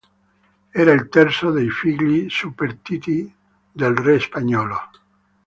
[0.73, 3.31] Era il terzo dei figli superstiti
[3.71, 4.79] del re spagnolo.